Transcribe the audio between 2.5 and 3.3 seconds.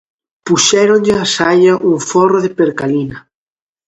percalina.